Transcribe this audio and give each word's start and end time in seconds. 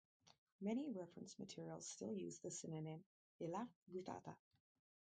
Many 0.61 0.89
reference 0.89 1.37
materials 1.37 1.85
still 1.85 2.11
use 2.11 2.39
the 2.39 2.49
synonym 2.49 3.03
"Elaphe 3.39 3.69
guttata". 3.87 4.35